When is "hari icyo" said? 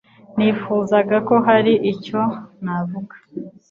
1.47-2.21